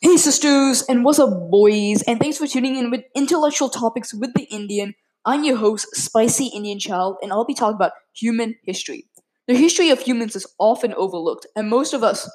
Hey 0.00 0.16
sisters, 0.16 0.82
and 0.88 1.04
what's 1.04 1.20
up 1.20 1.50
boys, 1.50 2.02
and 2.02 2.18
thanks 2.18 2.38
for 2.38 2.46
tuning 2.48 2.76
in 2.76 2.90
with 2.90 3.04
Intellectual 3.14 3.68
Topics 3.68 4.12
with 4.12 4.34
the 4.34 4.44
Indian. 4.44 4.94
I'm 5.24 5.44
your 5.44 5.56
host, 5.56 5.94
Spicy 5.94 6.46
Indian 6.48 6.80
Child, 6.80 7.18
and 7.22 7.32
I'll 7.32 7.44
be 7.44 7.54
talking 7.54 7.76
about 7.76 7.92
human 8.12 8.56
history. 8.64 9.08
The 9.46 9.54
history 9.54 9.90
of 9.90 10.00
humans 10.00 10.34
is 10.34 10.46
often 10.58 10.92
overlooked, 10.94 11.46
and 11.54 11.70
most 11.70 11.94
of 11.94 12.02
us 12.02 12.28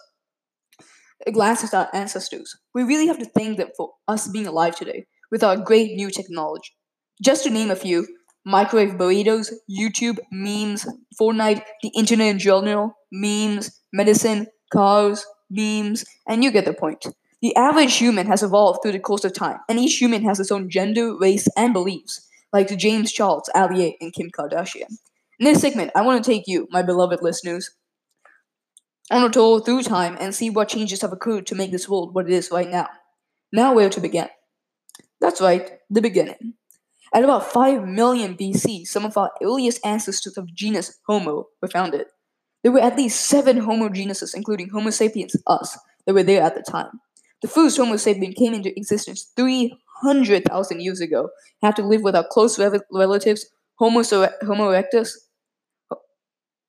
glance 1.34 1.64
at 1.64 1.74
our 1.74 1.90
ancestors. 1.94 2.56
We 2.74 2.84
really 2.84 3.08
have 3.08 3.20
to 3.20 3.26
thank 3.26 3.58
them 3.58 3.70
for 3.76 3.92
us 4.08 4.28
being 4.28 4.48
alive 4.48 4.76
today 4.76 5.06
with 5.32 5.44
our 5.44 5.58
great 5.58 5.96
new 5.96 6.10
technology. 6.10 6.72
Just 7.22 7.44
to 7.44 7.50
name 7.50 7.72
a 7.72 7.76
few, 7.76 8.08
microwave 8.46 8.92
burritos, 8.92 9.52
YouTube, 9.70 10.20
memes, 10.32 10.88
Fortnite, 11.20 11.64
the 11.82 11.92
internet 11.96 12.28
in 12.28 12.40
general, 12.40 12.94
memes, 13.12 13.77
medicine, 13.94 14.48
cars, 14.72 15.26
memes, 15.50 16.06
and 16.28 16.44
you 16.44 16.52
get 16.52 16.66
the 16.66 16.74
point. 16.74 17.06
The 17.42 17.56
average 17.56 17.96
human 17.96 18.28
has 18.28 18.44
evolved 18.44 18.80
through 18.82 18.94
the 18.94 19.00
course 19.00 19.24
of 19.24 19.34
time, 19.34 19.60
and 19.70 19.80
each 19.80 19.98
human 19.98 20.24
has 20.24 20.40
its 20.40 20.52
own 20.52 20.70
gender, 20.70 21.16
race, 21.18 21.48
and 21.56 21.74
beliefs, 21.74 22.28
like 22.52 22.76
James 22.78 23.12
Charles, 23.12 23.50
Ali 23.56 23.98
and 24.02 24.14
Kim 24.14 24.30
Kardashian. 24.32 24.98
In 25.40 25.46
this 25.46 25.62
segment, 25.62 25.92
I 25.96 26.02
want 26.02 26.24
to 26.24 26.30
take 26.30 26.44
you, 26.48 26.68
my 26.72 26.82
beloved 26.82 27.22
listeners, 27.22 27.72
on 29.12 29.24
a 29.24 29.30
tour 29.30 29.62
through 29.62 29.84
time 29.84 30.18
and 30.20 30.34
see 30.34 30.50
what 30.50 30.70
changes 30.70 31.02
have 31.02 31.14
occurred 31.14 31.48
to 31.48 31.56
make 31.56 31.72
this 31.72 31.88
world 31.88 32.14
what 32.14 32.26
it 32.26 32.34
is 32.34 32.52
right 32.52 32.70
now. 32.70 32.88
Now, 33.52 33.74
where 33.74 33.90
to 33.90 34.02
begin? 34.02 34.30
That's 35.22 35.42
right, 35.42 35.80
the 35.90 36.02
beginning. 36.02 36.56
At 37.14 37.24
about 37.24 37.52
5 37.52 37.88
million 37.88 38.36
BC, 38.38 38.86
some 38.86 39.06
of 39.06 39.18
our 39.18 39.32
earliest 39.42 39.86
ancestors 39.86 40.38
of 40.38 40.54
genus 40.54 41.00
Homo 41.08 41.48
were 41.62 41.70
founded. 41.70 42.08
There 42.68 42.74
were 42.74 42.82
at 42.82 42.98
least 42.98 43.28
seven 43.28 43.60
Homo 43.60 43.88
genuses, 43.88 44.34
including 44.34 44.68
Homo 44.68 44.90
sapiens, 44.90 45.38
us, 45.48 45.80
that 46.06 46.14
were 46.14 46.22
there 46.22 46.42
at 46.42 46.54
the 46.54 46.62
time. 46.62 47.00
The 47.42 47.48
first 47.48 47.78
Homo 47.78 47.94
sapien 47.94 48.36
came 48.36 48.54
into 48.54 48.78
existence 48.78 49.32
300,000 49.38 50.82
years 50.82 51.00
ago, 51.00 51.30
had 51.62 51.78
to 51.78 51.82
live 51.88 52.02
with 52.02 52.14
our 52.14 52.28
close 52.30 52.60
re- 52.60 52.82
relatives, 52.92 53.46
Homo, 53.76 54.04
Homo 54.04 54.70
erectus, 54.70 55.12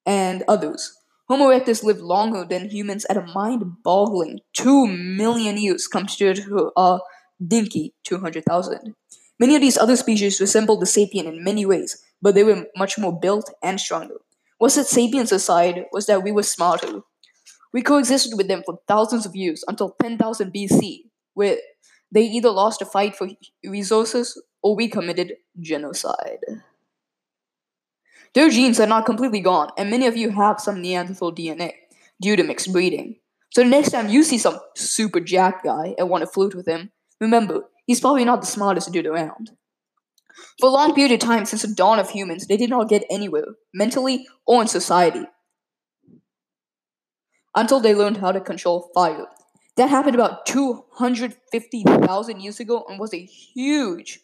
and 0.05 0.41
others. 0.47 0.95
Homo 1.27 1.49
erectus 1.49 1.83
lived 1.83 1.99
longer 1.99 2.45
than 2.49 2.69
humans 2.69 3.05
at 3.09 3.17
a 3.17 3.27
mind 3.33 3.83
boggling 3.83 4.39
2 4.53 4.87
million 4.87 5.57
years 5.57 5.85
compared 5.85 6.37
to 6.37 6.71
our 6.77 7.01
dinky 7.45 7.93
200,000. 8.05 8.95
Many 9.37 9.55
of 9.55 9.59
these 9.61 9.77
other 9.77 9.97
species 9.97 10.39
resembled 10.39 10.79
the 10.79 10.85
sapien 10.85 11.25
in 11.25 11.43
many 11.43 11.65
ways, 11.65 12.01
but 12.21 12.35
they 12.35 12.45
were 12.45 12.67
much 12.77 12.97
more 12.97 13.19
built 13.19 13.51
and 13.61 13.81
stronger. 13.81 14.15
What 14.59 14.73
set 14.73 14.87
sapiens 14.87 15.31
aside 15.31 15.85
was 15.93 16.05
that 16.05 16.21
we 16.21 16.31
were 16.31 16.43
smarter. 16.43 17.01
We 17.73 17.81
coexisted 17.81 18.33
with 18.37 18.49
them 18.49 18.61
for 18.65 18.79
thousands 18.87 19.25
of 19.25 19.35
years 19.35 19.63
until 19.67 19.95
10,000 20.01 20.53
BC, 20.53 21.03
where 21.33 21.57
they 22.11 22.23
either 22.23 22.49
lost 22.49 22.81
a 22.81 22.85
fight 22.85 23.15
for 23.15 23.29
resources 23.63 24.41
or 24.61 24.75
we 24.75 24.89
committed 24.89 25.33
genocide. 25.59 26.39
Their 28.35 28.49
genes 28.49 28.79
are 28.81 28.87
not 28.87 29.05
completely 29.05 29.39
gone, 29.39 29.69
and 29.77 29.89
many 29.89 30.07
of 30.07 30.17
you 30.17 30.31
have 30.31 30.59
some 30.59 30.81
Neanderthal 30.81 31.33
DNA 31.33 31.71
due 32.21 32.35
to 32.35 32.43
mixed 32.43 32.73
breeding. 32.73 33.15
So 33.51 33.63
the 33.63 33.69
next 33.69 33.91
time 33.91 34.09
you 34.09 34.23
see 34.23 34.37
some 34.37 34.59
super 34.75 35.21
jack 35.21 35.63
guy 35.63 35.95
and 35.97 36.09
want 36.09 36.21
to 36.21 36.27
flirt 36.27 36.53
with 36.53 36.67
him, 36.67 36.91
remember, 37.21 37.63
he's 37.87 38.01
probably 38.01 38.25
not 38.25 38.41
the 38.41 38.47
smartest 38.47 38.91
dude 38.91 39.07
around. 39.07 39.51
For 40.59 40.69
a 40.69 40.71
long 40.71 40.93
period 40.93 41.13
of 41.13 41.19
time 41.19 41.45
since 41.45 41.61
the 41.63 41.73
dawn 41.73 41.99
of 41.99 42.09
humans, 42.09 42.47
they 42.47 42.57
did 42.57 42.69
not 42.69 42.89
get 42.89 43.05
anywhere, 43.09 43.45
mentally 43.73 44.27
or 44.45 44.61
in 44.61 44.67
society, 44.67 45.25
until 47.55 47.79
they 47.79 47.95
learned 47.95 48.17
how 48.17 48.31
to 48.31 48.41
control 48.41 48.89
fire. 48.93 49.25
That 49.77 49.89
happened 49.89 50.15
about 50.15 50.45
250,000 50.45 52.41
years 52.41 52.59
ago 52.59 52.83
and 52.89 52.99
was 52.99 53.13
a 53.13 53.25
huge 53.25 54.19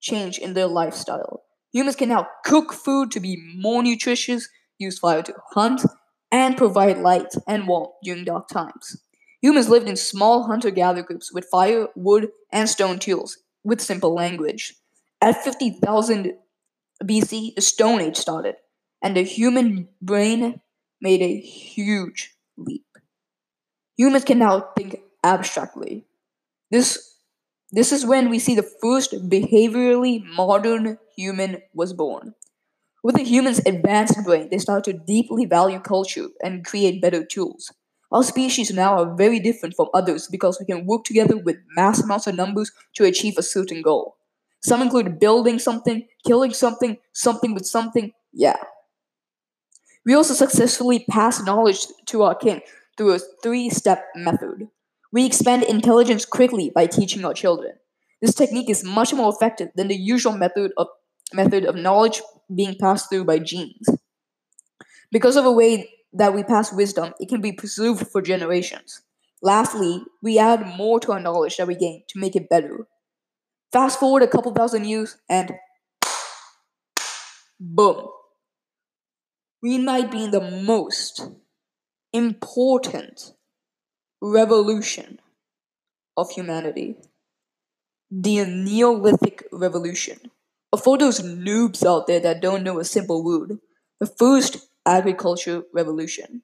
change 0.00 0.38
in 0.38 0.54
their 0.54 0.66
lifestyle. 0.66 1.42
Humans 1.72 1.96
can 1.96 2.08
now 2.08 2.28
cook 2.44 2.72
food 2.72 3.10
to 3.12 3.20
be 3.20 3.42
more 3.56 3.82
nutritious, 3.82 4.48
use 4.78 4.98
fire 4.98 5.22
to 5.22 5.34
hunt, 5.52 5.82
and 6.30 6.56
provide 6.56 6.98
light 6.98 7.34
and 7.46 7.66
warmth 7.66 7.92
during 8.02 8.24
dark 8.24 8.48
times. 8.48 9.02
Humans 9.42 9.68
lived 9.68 9.88
in 9.88 9.96
small 9.96 10.44
hunter 10.44 10.70
gatherer 10.70 11.02
groups 11.02 11.32
with 11.32 11.48
fire, 11.50 11.88
wood, 11.96 12.28
and 12.52 12.68
stone 12.68 12.98
tools 12.98 13.38
with 13.64 13.80
simple 13.80 14.14
language. 14.14 14.74
At 15.20 15.42
50,000 15.44 16.34
BC, 17.04 17.52
the 17.54 17.60
Stone 17.62 18.00
Age 18.00 18.16
started, 18.16 18.56
and 19.02 19.16
the 19.16 19.22
human 19.22 19.88
brain 20.02 20.60
made 21.00 21.22
a 21.22 21.40
huge 21.40 22.34
leap. 22.56 22.84
Humans 23.96 24.24
can 24.24 24.38
now 24.38 24.60
think 24.76 25.00
abstractly. 25.24 26.06
This 26.70 27.16
this 27.72 27.92
is 27.92 28.06
when 28.06 28.30
we 28.30 28.38
see 28.40 28.54
the 28.56 28.70
first 28.82 29.12
behaviorally 29.30 30.24
modern 30.24 30.98
human 31.16 31.62
was 31.74 31.92
born. 31.94 32.34
With 33.02 33.16
the 33.16 33.24
human's 33.24 33.60
advanced 33.66 34.24
brain, 34.24 34.48
they 34.50 34.58
start 34.58 34.84
to 34.84 34.92
deeply 34.94 35.46
value 35.46 35.80
culture 35.80 36.28
and 36.42 36.64
create 36.66 37.02
better 37.02 37.24
tools. 37.24 37.72
Our 38.12 38.24
species 38.24 38.72
now 38.72 38.98
are 39.02 39.16
very 39.16 39.40
different 39.40 39.76
from 39.76 39.88
others 39.94 40.28
because 40.28 40.58
we 40.60 40.66
can 40.66 40.86
work 40.86 41.04
together 41.04 41.38
with 41.38 41.58
mass 41.76 42.02
amounts 42.02 42.28
of 42.28 42.36
numbers 42.36 42.72
to 42.96 43.04
achieve 43.06 43.38
a 43.38 43.42
certain 43.44 43.82
goal. 43.82 44.16
Some 44.60 44.82
include 44.82 45.18
building 45.18 45.58
something, 45.58 46.06
killing 46.26 46.52
something, 46.52 46.98
something 47.12 47.54
with 47.54 47.66
something, 47.66 48.12
yeah. 48.32 48.56
We 50.04 50.14
also 50.14 50.34
successfully 50.34 51.04
pass 51.10 51.42
knowledge 51.42 51.86
to 52.06 52.22
our 52.22 52.34
kin 52.34 52.60
through 52.96 53.14
a 53.14 53.18
three 53.42 53.70
step 53.70 54.04
method. 54.14 54.68
We 55.12 55.24
expand 55.26 55.62
intelligence 55.64 56.24
quickly 56.24 56.70
by 56.70 56.86
teaching 56.86 57.24
our 57.24 57.34
children. 57.34 57.74
This 58.20 58.34
technique 58.34 58.70
is 58.70 58.84
much 58.84 59.12
more 59.14 59.32
effective 59.32 59.68
than 59.74 59.88
the 59.88 59.96
usual 59.96 60.32
method 60.36 60.72
of, 60.76 60.88
method 61.32 61.64
of 61.64 61.76
knowledge 61.76 62.20
being 62.54 62.76
passed 62.78 63.08
through 63.08 63.24
by 63.24 63.38
genes. 63.38 63.88
Because 65.12 65.36
of 65.36 65.44
the 65.44 65.52
way 65.52 65.90
that 66.12 66.34
we 66.34 66.42
pass 66.42 66.72
wisdom, 66.72 67.14
it 67.20 67.28
can 67.28 67.40
be 67.40 67.52
preserved 67.52 68.08
for 68.08 68.20
generations. 68.22 69.02
Lastly, 69.42 70.02
we 70.22 70.38
add 70.38 70.76
more 70.76 71.00
to 71.00 71.12
our 71.12 71.20
knowledge 71.20 71.56
that 71.56 71.66
we 71.66 71.74
gain 71.74 72.02
to 72.08 72.18
make 72.18 72.36
it 72.36 72.48
better. 72.48 72.86
Fast 73.72 74.00
forward 74.00 74.22
a 74.22 74.28
couple 74.28 74.52
thousand 74.52 74.84
years, 74.84 75.16
and 75.28 75.52
boom. 77.60 78.08
We 79.62 79.78
might 79.78 80.10
be 80.10 80.24
in 80.24 80.30
the 80.30 80.40
most 80.40 81.28
important 82.12 83.32
revolution 84.20 85.20
of 86.16 86.30
humanity 86.30 86.96
the 88.10 88.44
Neolithic 88.44 89.44
Revolution. 89.52 90.18
For 90.82 90.98
those 90.98 91.20
noobs 91.20 91.86
out 91.86 92.08
there 92.08 92.20
that 92.20 92.40
don't 92.42 92.64
know 92.64 92.80
a 92.80 92.84
simple 92.84 93.24
word, 93.24 93.60
the 94.00 94.06
first 94.06 94.68
agriculture 94.84 95.62
revolution. 95.72 96.42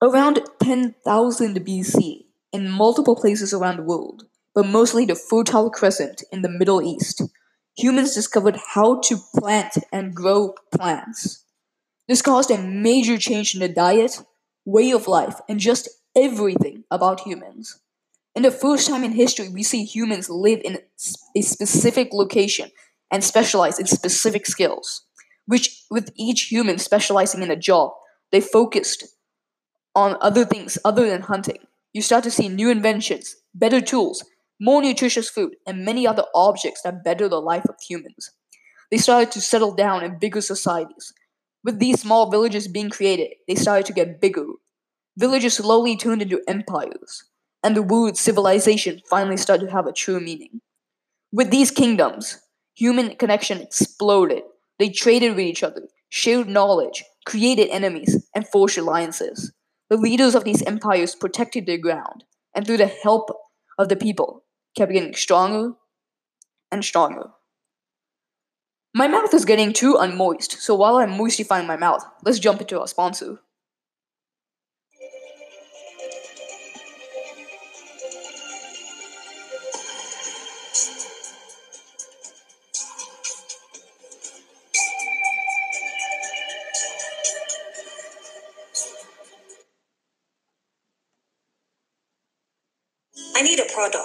Around 0.00 0.40
10,000 0.60 1.56
BC, 1.66 2.26
in 2.52 2.70
multiple 2.70 3.16
places 3.16 3.52
around 3.52 3.78
the 3.78 3.82
world, 3.82 4.26
but 4.54 4.66
mostly 4.66 5.04
the 5.04 5.14
Fertile 5.14 5.70
Crescent 5.70 6.22
in 6.32 6.42
the 6.42 6.48
Middle 6.48 6.82
East, 6.82 7.22
humans 7.76 8.14
discovered 8.14 8.58
how 8.74 9.00
to 9.00 9.18
plant 9.36 9.78
and 9.92 10.14
grow 10.14 10.54
plants. 10.74 11.44
This 12.08 12.22
caused 12.22 12.50
a 12.50 12.58
major 12.58 13.16
change 13.16 13.54
in 13.54 13.60
the 13.60 13.68
diet, 13.68 14.20
way 14.64 14.90
of 14.90 15.08
life, 15.08 15.40
and 15.48 15.58
just 15.58 15.88
everything 16.16 16.84
about 16.90 17.20
humans. 17.20 17.80
In 18.34 18.42
the 18.42 18.50
first 18.50 18.88
time 18.88 19.04
in 19.04 19.12
history, 19.12 19.48
we 19.48 19.62
see 19.62 19.84
humans 19.84 20.28
live 20.28 20.60
in 20.64 20.78
a 21.36 21.42
specific 21.42 22.10
location 22.12 22.70
and 23.10 23.22
specialize 23.22 23.78
in 23.78 23.86
specific 23.86 24.46
skills, 24.46 25.02
which, 25.46 25.84
with 25.90 26.10
each 26.16 26.44
human 26.44 26.78
specializing 26.78 27.42
in 27.42 27.50
a 27.50 27.56
job, 27.56 27.92
they 28.30 28.40
focused 28.40 29.04
on 29.94 30.16
other 30.20 30.44
things 30.44 30.78
other 30.84 31.08
than 31.08 31.22
hunting. 31.22 31.58
You 31.92 32.00
start 32.00 32.24
to 32.24 32.30
see 32.30 32.48
new 32.48 32.70
inventions, 32.70 33.36
better 33.54 33.82
tools, 33.82 34.24
more 34.60 34.82
nutritious 34.82 35.28
food, 35.28 35.56
and 35.66 35.84
many 35.84 36.06
other 36.06 36.24
objects 36.34 36.82
that 36.82 37.04
better 37.04 37.28
the 37.28 37.40
life 37.40 37.64
of 37.68 37.76
humans. 37.86 38.30
They 38.90 38.98
started 38.98 39.30
to 39.32 39.40
settle 39.40 39.74
down 39.74 40.04
in 40.04 40.18
bigger 40.18 40.40
societies. 40.40 41.12
With 41.64 41.78
these 41.78 42.00
small 42.00 42.30
villages 42.30 42.68
being 42.68 42.90
created, 42.90 43.34
they 43.48 43.54
started 43.54 43.86
to 43.86 43.92
get 43.92 44.20
bigger, 44.20 44.44
Villages 45.18 45.54
slowly 45.54 45.94
turned 45.94 46.22
into 46.22 46.40
empires, 46.48 47.24
and 47.62 47.76
the 47.76 47.82
word 47.82 48.16
civilization 48.16 49.02
finally 49.10 49.36
started 49.36 49.66
to 49.66 49.72
have 49.72 49.86
a 49.86 49.92
true 49.92 50.18
meaning. 50.20 50.62
With 51.30 51.50
these 51.50 51.70
kingdoms, 51.70 52.38
human 52.74 53.16
connection 53.16 53.60
exploded. 53.60 54.42
They 54.78 54.88
traded 54.88 55.36
with 55.36 55.44
each 55.44 55.62
other, 55.62 55.82
shared 56.08 56.48
knowledge, 56.48 57.04
created 57.26 57.68
enemies, 57.68 58.26
and 58.34 58.48
forged 58.48 58.78
alliances. 58.78 59.52
The 59.90 59.98
leaders 59.98 60.34
of 60.34 60.44
these 60.44 60.62
empires 60.62 61.14
protected 61.14 61.66
their 61.66 61.76
ground, 61.76 62.24
and 62.54 62.66
through 62.66 62.78
the 62.78 62.86
help 62.86 63.28
of 63.78 63.88
the 63.88 63.96
people, 63.96 64.44
kept 64.76 64.92
getting 64.92 65.14
stronger 65.14 65.72
and 66.70 66.84
stronger. 66.84 67.30
My 68.94 69.08
mouth 69.08 69.32
is 69.32 69.44
getting 69.44 69.72
too 69.72 69.94
unmoist, 69.94 70.52
so 70.52 70.74
while 70.74 70.96
I'm 70.96 71.10
moistifying 71.10 71.66
my 71.66 71.76
mouth, 71.76 72.04
let's 72.24 72.38
jump 72.38 72.60
into 72.60 72.78
our 72.78 72.86
sponsor. 72.86 73.40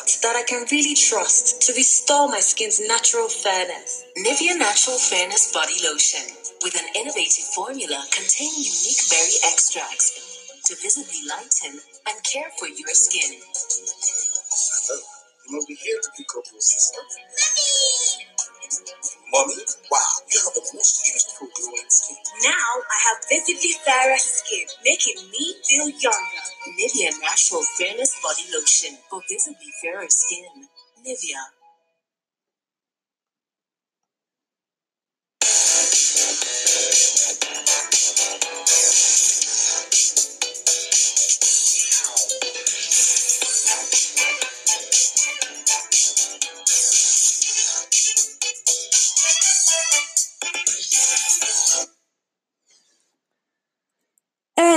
Product 0.07 0.23
that 0.23 0.35
I 0.35 0.43
can 0.47 0.65
really 0.71 0.95
trust 0.95 1.61
to 1.67 1.73
restore 1.73 2.27
my 2.27 2.39
skin's 2.39 2.79
natural 2.79 3.27
fairness. 3.27 4.05
Nivea 4.17 4.57
Natural 4.57 4.97
Fairness 4.97 5.51
Body 5.53 5.75
Lotion 5.83 6.23
with 6.63 6.75
an 6.75 6.87
innovative 6.95 7.43
formula 7.55 7.99
containing 8.11 8.63
unique 8.63 9.03
berry 9.11 9.37
extracts 9.51 10.63
to 10.65 10.75
visibly 10.81 11.27
lighten 11.27 11.79
and 12.07 12.23
care 12.23 12.49
for 12.59 12.67
your 12.67 12.93
skin. 12.95 13.35
You 15.47 15.55
must 15.55 15.67
be 15.67 15.75
here 15.75 15.99
to 16.01 16.09
pick 16.15 16.27
up 16.37 16.43
your 16.51 16.61
sister. 16.61 17.01
Mommy, 19.31 19.59
wow, 19.91 20.13
you 20.31 20.39
have 20.39 20.55
the 20.55 20.63
most 20.73 21.03
beautiful 21.03 21.47
glowing 21.51 21.89
skin. 21.91 22.17
Now 22.43 22.71
I 22.79 22.97
have 23.11 23.19
visibly 23.27 23.75
fairer 23.83 24.19
skin, 24.19 24.67
making 24.85 25.19
me 25.31 25.55
feel 25.67 25.89
younger. 25.89 26.46
Nivea 26.75 27.11
Natural 27.21 27.63
Fairness 27.77 28.13
Body 28.23 28.43
Lotion 28.53 28.97
for 29.09 29.21
visibly 29.29 29.71
fairer 29.81 30.07
skin. 30.09 30.45
Nivea. 31.05 31.43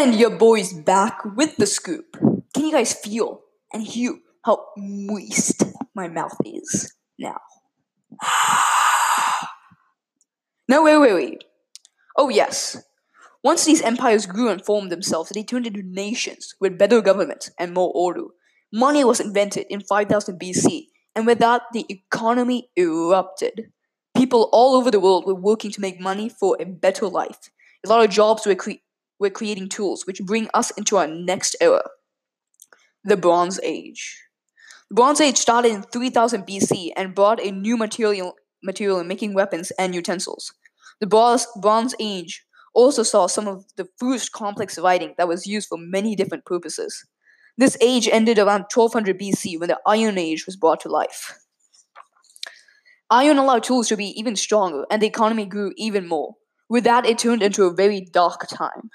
And 0.01 0.15
your 0.15 0.31
boy's 0.31 0.73
back 0.73 1.21
with 1.37 1.59
the 1.59 1.67
scoop. 1.67 2.17
Can 2.55 2.65
you 2.65 2.73
guys 2.73 2.95
feel 2.95 3.43
and 3.71 3.83
hear 3.83 4.15
how 4.47 4.69
moist 4.75 5.63
my 5.95 6.09
mouth 6.09 6.39
is 6.43 6.95
now? 7.19 7.37
no, 10.71 10.83
wait, 10.83 10.97
wait, 10.97 11.13
wait. 11.13 11.45
Oh, 12.17 12.31
yes. 12.31 12.83
Once 13.45 13.67
these 13.67 13.83
empires 13.83 14.25
grew 14.25 14.49
and 14.49 14.65
formed 14.65 14.91
themselves, 14.91 15.33
they 15.35 15.43
turned 15.43 15.67
into 15.67 15.83
nations 15.83 16.55
with 16.63 16.79
better 16.79 17.03
governments 17.03 17.51
and 17.59 17.75
more 17.75 17.93
order. 17.95 18.25
Money 18.73 19.05
was 19.05 19.21
invented 19.21 19.67
in 19.69 19.83
5000 19.83 20.41
BC, 20.41 20.87
and 21.15 21.27
with 21.27 21.41
that, 21.41 21.61
the 21.75 21.85
economy 21.91 22.71
erupted. 22.75 23.71
People 24.17 24.49
all 24.51 24.77
over 24.77 24.91
the 24.91 24.99
world 24.99 25.27
were 25.27 25.35
working 25.35 25.71
to 25.71 25.81
make 25.83 26.01
money 26.01 26.31
for 26.31 26.57
a 26.59 26.65
better 26.65 27.07
life. 27.07 27.51
A 27.85 27.89
lot 27.91 28.03
of 28.03 28.11
jobs 28.11 28.47
were, 28.47 28.55
cre- 28.55 28.81
were 29.21 29.31
creating 29.31 29.69
tools 29.69 30.07
which 30.07 30.21
bring 30.23 30.49
us 30.55 30.71
into 30.73 30.97
our 30.97 31.07
next 31.07 31.55
era 31.61 31.83
the 33.05 33.17
Bronze 33.17 33.59
Age. 33.63 34.25
The 34.91 34.95
Bronze 34.95 35.21
Age 35.21 35.37
started 35.39 35.73
in 35.73 35.83
3000 35.83 36.43
BC 36.47 36.91
and 36.97 37.15
brought 37.15 37.41
a 37.41 37.51
new 37.51 37.77
material, 37.77 38.35
material 38.63 39.01
in 39.01 39.09
making 39.09 39.35
weapons 39.35 39.71
and 39.79 39.95
utensils. 39.95 40.53
The 41.01 41.07
Bronze, 41.07 41.47
Bronze 41.63 41.95
Age 41.99 42.45
also 42.75 43.03
saw 43.03 43.27
some 43.27 43.49
of 43.49 43.65
the 43.77 43.89
first 43.99 44.33
complex 44.33 44.79
writing 44.79 45.15
that 45.17 45.29
was 45.29 45.47
used 45.47 45.69
for 45.69 45.79
many 45.79 46.15
different 46.15 46.45
purposes. 46.45 47.07
This 47.57 47.77
age 47.81 48.09
ended 48.11 48.39
around 48.39 48.67
1200 48.73 49.19
BC 49.19 49.59
when 49.59 49.69
the 49.69 49.81
Iron 49.87 50.19
Age 50.19 50.47
was 50.47 50.57
brought 50.57 50.81
to 50.81 50.89
life. 50.89 51.39
Iron 53.11 53.39
allowed 53.39 53.65
tools 53.65 53.89
to 53.89 53.97
be 53.97 54.19
even 54.19 54.37
stronger, 54.37 54.87
and 54.91 55.03
the 55.03 55.07
economy 55.07 55.45
grew 55.45 55.73
even 55.77 56.07
more. 56.07 56.35
With 56.69 56.85
that, 56.85 57.07
it 57.07 57.19
turned 57.19 57.43
into 57.43 57.65
a 57.65 57.75
very 57.75 58.07
dark 58.13 58.47
time. 58.49 58.91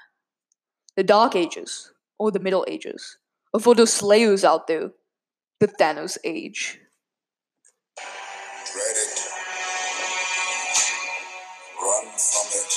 The 0.96 1.04
Dark 1.04 1.36
Ages, 1.36 1.92
or 2.18 2.32
the 2.32 2.40
Middle 2.40 2.66
Ages, 2.70 3.18
or 3.54 3.60
for 3.60 3.76
those 3.76 3.92
slayers 3.92 4.46
out 4.46 4.68
there, 4.68 4.92
the 5.60 5.68
Thanos 5.68 6.18
Age. 6.24 6.80
Dread 7.98 8.96
it. 8.96 9.20
Run 11.82 12.06
from 12.18 12.48
it. 12.54 12.74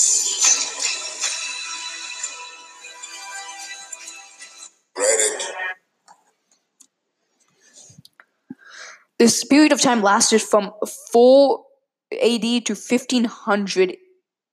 Dread 4.96 5.20
it. 5.20 5.42
This 9.18 9.44
period 9.44 9.72
of 9.72 9.82
time 9.82 10.02
lasted 10.02 10.40
from 10.40 10.72
4 11.12 11.64
AD 12.22 12.42
to 12.66 12.74
1500 12.74 13.90
uh, 13.90 13.94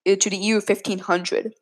Uh, 0.09 0.15
to 0.15 0.29
the 0.31 0.37
year 0.37 0.55
1500. 0.55 1.53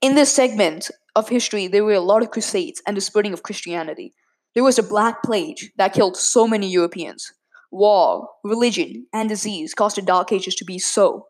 In 0.00 0.14
this 0.14 0.32
segment 0.32 0.90
of 1.14 1.28
history, 1.28 1.66
there 1.66 1.84
were 1.84 1.92
a 1.92 2.00
lot 2.00 2.22
of 2.22 2.30
crusades 2.30 2.80
and 2.86 2.96
the 2.96 3.02
spreading 3.02 3.34
of 3.34 3.42
Christianity. 3.42 4.14
There 4.54 4.64
was 4.64 4.78
a 4.78 4.82
Black 4.82 5.22
Plague 5.22 5.72
that 5.76 5.92
killed 5.92 6.16
so 6.16 6.48
many 6.48 6.68
Europeans. 6.70 7.32
War, 7.70 8.28
religion, 8.44 9.06
and 9.12 9.28
disease 9.28 9.74
caused 9.74 9.96
the 9.96 10.02
Dark 10.02 10.32
Ages 10.32 10.54
to 10.56 10.64
be 10.64 10.78
so, 10.78 11.28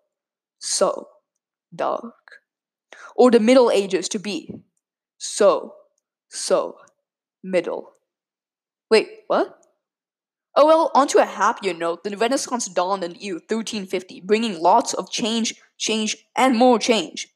so 0.60 1.08
dark. 1.74 2.14
Or 3.16 3.30
the 3.30 3.40
Middle 3.40 3.70
Ages 3.70 4.08
to 4.10 4.18
be 4.18 4.54
so, 5.18 5.74
so 6.28 6.76
middle. 7.42 7.92
Wait, 8.90 9.08
what? 9.26 9.61
Oh 10.54 10.66
well, 10.66 10.90
onto 10.94 11.18
a 11.18 11.24
happier 11.24 11.72
note, 11.72 12.04
the 12.04 12.16
Renaissance 12.16 12.68
dawned 12.68 13.02
in 13.02 13.12
the 13.12 13.18
year 13.18 13.34
1350, 13.34 14.20
bringing 14.20 14.60
lots 14.60 14.92
of 14.92 15.10
change, 15.10 15.54
change, 15.78 16.16
and 16.36 16.56
more 16.56 16.78
change. 16.78 17.28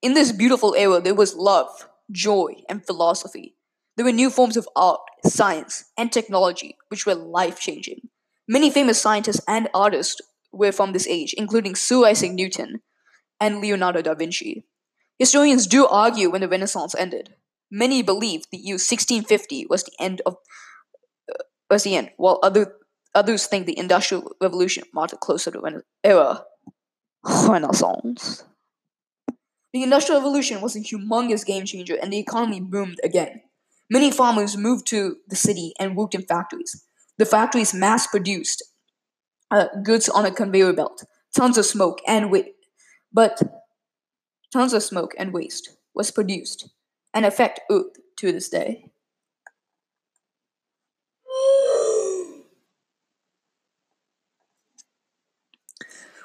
In, 0.00 0.14
this 0.14 0.30
beautiful 0.30 0.74
era, 0.76 1.00
there 1.00 1.14
was 1.14 1.34
love, 1.34 1.88
joy, 2.12 2.62
and 2.68 2.86
philosophy. 2.86 3.56
There 3.96 4.04
were 4.04 4.12
new 4.12 4.30
forms 4.30 4.56
of 4.56 4.68
art, 4.76 5.00
science, 5.24 5.86
and 5.96 6.12
technology, 6.12 6.76
which 6.88 7.04
were 7.04 7.16
life 7.16 7.58
changing. 7.58 8.08
Many 8.46 8.70
famous 8.70 9.00
scientists 9.00 9.40
and 9.48 9.68
artists 9.74 10.20
were 10.52 10.70
from 10.70 10.92
this 10.92 11.08
age, 11.08 11.34
including 11.36 11.74
Sir 11.74 12.04
Isaac 12.06 12.32
Newton 12.32 12.80
and 13.40 13.60
Leonardo 13.60 14.02
da 14.02 14.14
Vinci. 14.14 14.64
Historians 15.18 15.66
do 15.66 15.86
argue 15.86 16.30
when 16.30 16.42
the 16.42 16.48
Renaissance 16.48 16.94
ended. 16.94 17.34
Many 17.70 18.02
believe 18.02 18.44
the 18.52 18.58
year 18.58 18.74
1650 18.74 19.66
was 19.66 19.82
the 19.82 19.92
end 19.98 20.22
of 20.24 20.36
was 21.70 21.84
the 21.84 21.96
end, 21.96 22.10
while 22.16 22.38
other 22.42 22.74
others 23.14 23.46
think 23.46 23.66
the 23.66 23.78
Industrial 23.78 24.32
Revolution 24.40 24.84
marked 24.92 25.18
closer 25.20 25.50
to 25.50 25.60
Rena- 25.60 25.82
era. 26.04 26.44
Renaissance. 27.48 28.44
The 29.72 29.82
Industrial 29.82 30.20
Revolution 30.20 30.60
was 30.60 30.76
a 30.76 30.80
humongous 30.80 31.44
game 31.44 31.64
changer, 31.64 31.96
and 32.00 32.12
the 32.12 32.18
economy 32.18 32.60
boomed 32.60 33.00
again. 33.04 33.42
Many 33.90 34.10
farmers 34.10 34.56
moved 34.56 34.86
to 34.88 35.16
the 35.28 35.36
city 35.36 35.74
and 35.78 35.96
worked 35.96 36.14
in 36.14 36.22
factories. 36.22 36.84
The 37.18 37.26
factories 37.26 37.74
mass 37.74 38.06
produced 38.06 38.62
uh, 39.50 39.66
goods 39.82 40.08
on 40.08 40.24
a 40.26 40.30
conveyor 40.30 40.72
belt. 40.72 41.04
Tons 41.36 41.58
of 41.58 41.66
smoke 41.66 42.00
and 42.06 42.30
waste, 42.30 42.50
but 43.12 43.40
tons 44.52 44.72
of 44.72 44.82
smoke 44.82 45.14
and 45.18 45.32
waste 45.32 45.76
was 45.94 46.10
produced 46.10 46.70
and 47.12 47.26
affect 47.26 47.60
Earth 47.70 47.96
to 48.18 48.32
this 48.32 48.48
day. 48.48 48.87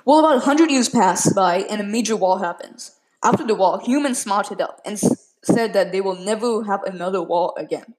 Well, 0.05 0.19
about 0.19 0.35
100 0.35 0.71
years 0.71 0.87
pass 0.87 1.31
by 1.33 1.57
and 1.69 1.81
a 1.81 1.83
major 1.83 2.15
war 2.15 2.39
happens. 2.39 2.91
After 3.21 3.45
the 3.45 3.53
war, 3.55 3.81
humans 3.81 4.17
smarted 4.19 4.61
up 4.61 4.79
and 4.85 4.93
s- 4.93 5.33
said 5.43 5.73
that 5.73 5.91
they 5.91 5.99
will 5.99 6.15
never 6.15 6.63
have 6.63 6.83
another 6.83 7.21
war 7.21 7.53
again. 7.57 7.95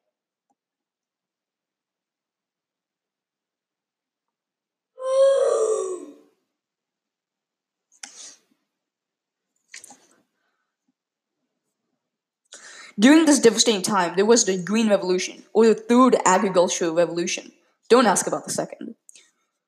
During 12.98 13.24
this 13.24 13.38
devastating 13.38 13.82
time, 13.82 14.14
there 14.16 14.24
was 14.26 14.44
the 14.44 14.60
Green 14.60 14.88
Revolution, 14.88 15.44
or 15.52 15.66
the 15.66 15.74
Third 15.76 16.16
Agricultural 16.24 16.92
Revolution. 16.94 17.52
Don't 17.88 18.06
ask 18.06 18.26
about 18.26 18.44
the 18.46 18.52
second. 18.52 18.96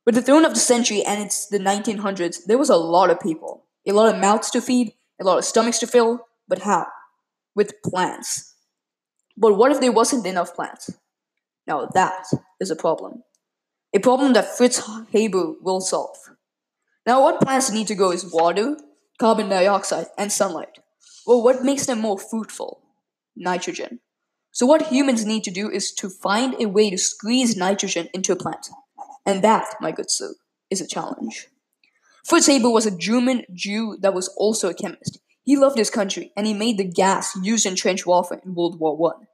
With 0.06 0.14
the 0.14 0.22
turn 0.22 0.44
of 0.44 0.54
the 0.54 0.60
century 0.60 1.02
and 1.02 1.20
it's 1.20 1.48
the 1.48 1.58
1900s, 1.58 2.44
there 2.46 2.58
was 2.58 2.70
a 2.70 2.76
lot 2.76 3.10
of 3.10 3.20
people. 3.20 3.64
A 3.86 3.92
lot 3.92 4.14
of 4.14 4.20
mouths 4.20 4.50
to 4.52 4.60
feed, 4.60 4.94
a 5.20 5.24
lot 5.24 5.38
of 5.38 5.44
stomachs 5.44 5.80
to 5.80 5.86
fill, 5.86 6.20
but 6.48 6.60
how? 6.60 6.86
With 7.54 7.82
plants. 7.82 8.54
But 9.36 9.56
what 9.56 9.72
if 9.72 9.80
there 9.80 9.92
wasn't 9.92 10.26
enough 10.26 10.54
plants? 10.54 10.90
Now 11.66 11.88
that 11.92 12.24
is 12.60 12.70
a 12.70 12.76
problem. 12.76 13.24
A 13.94 13.98
problem 13.98 14.32
that 14.34 14.56
Fritz 14.56 14.88
Haber 15.10 15.54
will 15.60 15.80
solve. 15.80 16.16
Now, 17.06 17.22
what 17.22 17.40
plants 17.40 17.70
need 17.70 17.86
to 17.86 17.94
go 17.94 18.10
is 18.10 18.30
water, 18.32 18.76
carbon 19.18 19.48
dioxide, 19.48 20.06
and 20.18 20.32
sunlight. 20.32 20.80
Well, 21.26 21.42
what 21.42 21.64
makes 21.64 21.86
them 21.86 22.00
more 22.00 22.18
fruitful? 22.18 22.82
Nitrogen. 23.36 24.00
So, 24.50 24.66
what 24.66 24.88
humans 24.88 25.24
need 25.24 25.44
to 25.44 25.50
do 25.50 25.70
is 25.70 25.92
to 25.94 26.10
find 26.10 26.56
a 26.60 26.66
way 26.66 26.90
to 26.90 26.98
squeeze 26.98 27.56
nitrogen 27.56 28.08
into 28.12 28.32
a 28.32 28.36
plant. 28.36 28.68
And 29.26 29.42
that, 29.42 29.74
my 29.80 29.90
good 29.90 30.10
sir, 30.10 30.34
is 30.70 30.80
a 30.80 30.86
challenge. 30.86 31.48
Fritz 32.24 32.46
Haber 32.46 32.70
was 32.70 32.86
a 32.86 32.96
German 32.96 33.44
Jew 33.52 33.98
that 34.00 34.14
was 34.14 34.28
also 34.36 34.68
a 34.68 34.74
chemist. 34.74 35.18
He 35.44 35.56
loved 35.56 35.78
his 35.78 35.90
country, 35.90 36.32
and 36.36 36.46
he 36.46 36.54
made 36.54 36.78
the 36.78 36.84
gas 36.84 37.36
used 37.42 37.66
in 37.66 37.76
trench 37.76 38.06
warfare 38.06 38.40
in 38.44 38.54
World 38.54 38.80
War 38.80 38.96
One. 38.96 39.26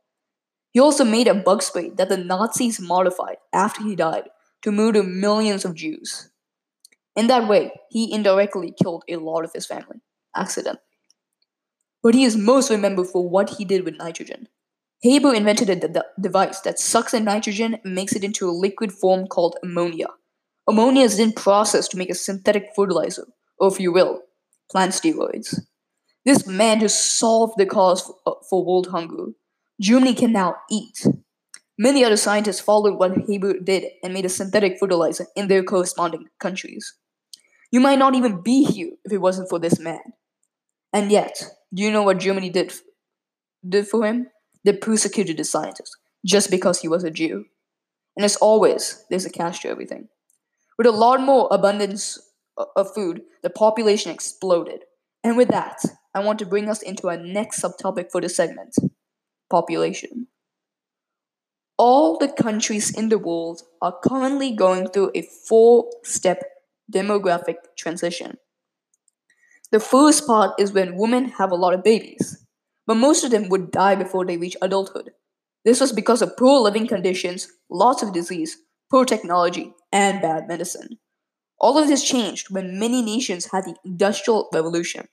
He 0.72 0.80
also 0.80 1.04
made 1.04 1.28
a 1.28 1.34
bug 1.34 1.62
spray 1.62 1.90
that 1.90 2.08
the 2.08 2.16
Nazis 2.16 2.80
modified 2.80 3.36
after 3.52 3.82
he 3.82 3.94
died 3.94 4.30
to 4.62 4.72
murder 4.72 5.02
millions 5.02 5.64
of 5.64 5.74
Jews. 5.74 6.30
In 7.14 7.26
that 7.26 7.48
way, 7.48 7.72
he 7.90 8.12
indirectly 8.12 8.74
killed 8.82 9.04
a 9.08 9.16
lot 9.16 9.44
of 9.44 9.52
his 9.52 9.66
family, 9.66 10.00
accidentally. 10.34 10.80
But 12.02 12.14
he 12.14 12.24
is 12.24 12.36
most 12.36 12.70
remembered 12.70 13.06
for 13.06 13.28
what 13.28 13.50
he 13.50 13.64
did 13.64 13.84
with 13.84 13.98
nitrogen. 13.98 14.48
Haber 15.02 15.34
invented 15.34 15.68
a 15.68 16.04
device 16.20 16.60
that 16.60 16.78
sucks 16.78 17.12
in 17.12 17.24
nitrogen 17.24 17.78
and 17.82 17.94
makes 17.94 18.14
it 18.14 18.22
into 18.22 18.48
a 18.48 18.52
liquid 18.52 18.92
form 18.92 19.26
called 19.26 19.56
ammonia. 19.62 20.06
Ammonia 20.68 21.02
is 21.02 21.16
then 21.16 21.32
processed 21.32 21.90
to 21.90 21.96
make 21.96 22.10
a 22.10 22.14
synthetic 22.14 22.68
fertilizer, 22.76 23.26
or 23.58 23.68
if 23.68 23.80
you 23.80 23.92
will, 23.92 24.20
plant 24.70 24.92
steroids. 24.92 25.58
This 26.24 26.46
man 26.46 26.78
just 26.78 27.16
solved 27.18 27.54
the 27.58 27.66
cause 27.66 28.00
for, 28.02 28.14
uh, 28.26 28.34
for 28.48 28.64
world 28.64 28.88
hunger. 28.88 29.32
Germany 29.80 30.14
can 30.14 30.32
now 30.32 30.54
eat. 30.70 31.04
Many 31.76 32.04
other 32.04 32.16
scientists 32.16 32.60
followed 32.60 32.96
what 32.96 33.26
Haber 33.26 33.58
did 33.58 33.86
and 34.04 34.14
made 34.14 34.24
a 34.24 34.28
synthetic 34.28 34.78
fertilizer 34.78 35.26
in 35.34 35.48
their 35.48 35.64
corresponding 35.64 36.28
countries. 36.38 36.94
You 37.72 37.80
might 37.80 37.98
not 37.98 38.14
even 38.14 38.40
be 38.40 38.62
here 38.64 38.92
if 39.04 39.12
it 39.12 39.18
wasn't 39.18 39.48
for 39.48 39.58
this 39.58 39.80
man. 39.80 40.12
And 40.92 41.10
yet, 41.10 41.42
do 41.74 41.82
you 41.82 41.90
know 41.90 42.02
what 42.02 42.20
Germany 42.20 42.50
did, 42.50 42.72
did 43.68 43.88
for 43.88 44.06
him? 44.06 44.28
They 44.64 44.72
persecuted 44.72 45.36
the 45.36 45.44
scientist 45.44 45.96
just 46.24 46.50
because 46.50 46.80
he 46.80 46.88
was 46.88 47.04
a 47.04 47.10
Jew. 47.10 47.46
And 48.16 48.24
as 48.24 48.36
always, 48.36 49.04
there's 49.10 49.24
a 49.24 49.30
catch 49.30 49.62
to 49.62 49.68
everything. 49.68 50.08
With 50.78 50.86
a 50.86 50.92
lot 50.92 51.20
more 51.20 51.48
abundance 51.50 52.18
of 52.56 52.94
food, 52.94 53.22
the 53.42 53.50
population 53.50 54.12
exploded. 54.12 54.84
And 55.24 55.36
with 55.36 55.48
that, 55.48 55.78
I 56.14 56.20
want 56.20 56.38
to 56.40 56.46
bring 56.46 56.68
us 56.68 56.82
into 56.82 57.08
our 57.08 57.16
next 57.16 57.62
subtopic 57.62 58.10
for 58.10 58.20
this 58.20 58.36
segment 58.36 58.76
population. 59.50 60.28
All 61.78 62.18
the 62.18 62.28
countries 62.28 62.96
in 62.96 63.08
the 63.08 63.18
world 63.18 63.62
are 63.80 63.98
currently 64.04 64.54
going 64.54 64.88
through 64.88 65.10
a 65.14 65.22
four 65.22 65.90
step 66.04 66.42
demographic 66.92 67.56
transition. 67.76 68.38
The 69.70 69.80
first 69.80 70.26
part 70.26 70.52
is 70.58 70.72
when 70.72 70.96
women 70.96 71.30
have 71.38 71.50
a 71.50 71.56
lot 71.56 71.72
of 71.74 71.82
babies, 71.82 72.41
but 72.86 72.96
most 72.96 73.24
of 73.24 73.30
them 73.30 73.48
would 73.48 73.70
die 73.70 73.94
before 73.94 74.24
they 74.24 74.36
reach 74.36 74.56
adulthood. 74.62 75.12
This 75.64 75.80
was 75.80 75.92
because 75.92 76.22
of 76.22 76.36
poor 76.36 76.60
living 76.60 76.86
conditions, 76.86 77.48
lots 77.70 78.02
of 78.02 78.12
disease, 78.12 78.58
poor 78.90 79.04
technology, 79.04 79.74
and 79.92 80.20
bad 80.20 80.48
medicine. 80.48 80.98
All 81.60 81.78
of 81.78 81.86
this 81.86 82.02
changed 82.02 82.50
when 82.50 82.78
many 82.78 83.02
nations 83.02 83.50
had 83.52 83.64
the 83.64 83.76
Industrial 83.84 84.48
Revolution. 84.52 85.06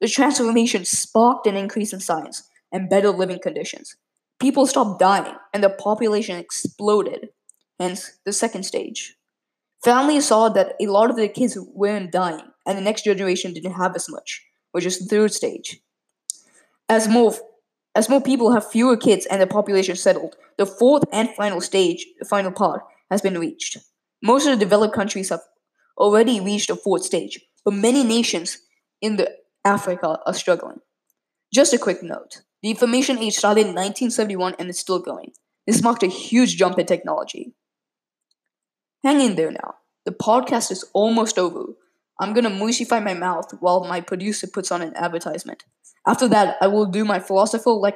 The 0.00 0.08
transformation 0.08 0.84
sparked 0.84 1.46
an 1.46 1.56
increase 1.56 1.92
in 1.94 2.00
science 2.00 2.48
and 2.70 2.90
better 2.90 3.08
living 3.10 3.38
conditions. 3.42 3.96
People 4.38 4.66
stopped 4.66 5.00
dying 5.00 5.34
and 5.54 5.64
the 5.64 5.70
population 5.70 6.36
exploded, 6.36 7.30
hence 7.80 8.18
the 8.26 8.32
second 8.32 8.64
stage. 8.64 9.16
Families 9.82 10.26
saw 10.26 10.48
that 10.50 10.74
a 10.80 10.86
lot 10.86 11.10
of 11.10 11.16
their 11.16 11.28
kids 11.28 11.58
weren't 11.74 12.12
dying, 12.12 12.52
and 12.66 12.76
the 12.76 12.82
next 12.82 13.04
generation 13.04 13.52
didn't 13.52 13.72
have 13.72 13.94
as 13.94 14.08
much, 14.08 14.42
which 14.72 14.86
is 14.86 14.98
the 14.98 15.06
third 15.06 15.32
stage. 15.32 15.80
As 16.88 17.08
more 17.08 17.34
as 17.94 18.08
more 18.08 18.20
people 18.20 18.52
have 18.52 18.70
fewer 18.70 18.96
kids 18.96 19.24
and 19.26 19.40
the 19.40 19.46
population 19.46 19.96
settled, 19.96 20.36
the 20.58 20.66
fourth 20.66 21.04
and 21.12 21.28
final 21.30 21.60
stage, 21.60 22.06
the 22.18 22.24
final 22.24 22.50
part, 22.50 22.82
has 23.10 23.22
been 23.22 23.38
reached. 23.38 23.78
Most 24.22 24.46
of 24.46 24.52
the 24.52 24.64
developed 24.64 24.94
countries 24.94 25.28
have 25.28 25.42
already 25.96 26.40
reached 26.40 26.68
the 26.68 26.76
fourth 26.76 27.04
stage, 27.04 27.40
but 27.64 27.74
many 27.74 28.02
nations 28.02 28.58
in 29.00 29.16
the 29.16 29.30
Africa 29.64 30.18
are 30.26 30.34
struggling. 30.34 30.80
Just 31.52 31.72
a 31.72 31.78
quick 31.78 32.02
note. 32.02 32.42
The 32.62 32.70
information 32.70 33.18
age 33.18 33.36
started 33.36 33.60
in 33.60 33.74
1971 33.74 34.56
and 34.58 34.70
is 34.70 34.78
still 34.78 34.98
going. 34.98 35.32
This 35.66 35.82
marked 35.82 36.02
a 36.02 36.08
huge 36.08 36.56
jump 36.56 36.78
in 36.78 36.86
technology. 36.86 37.54
Hang 39.04 39.20
in 39.20 39.36
there 39.36 39.52
now. 39.52 39.76
The 40.04 40.12
podcast 40.12 40.70
is 40.70 40.84
almost 40.92 41.38
over. 41.38 41.74
I'm 42.18 42.32
gonna 42.32 42.50
moistify 42.50 43.02
my 43.02 43.14
mouth 43.14 43.52
while 43.60 43.84
my 43.84 44.00
producer 44.00 44.46
puts 44.46 44.72
on 44.72 44.82
an 44.82 44.94
advertisement. 44.96 45.64
After 46.06 46.28
that, 46.28 46.56
I 46.60 46.66
will 46.66 46.86
do 46.86 47.04
my 47.04 47.18
philosophical, 47.20 47.80
le- 47.80 47.92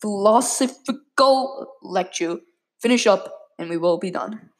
philosophical 0.00 1.74
lecture, 1.82 2.38
finish 2.80 3.06
up, 3.06 3.32
and 3.58 3.68
we 3.70 3.76
will 3.76 3.98
be 3.98 4.10
done. 4.10 4.50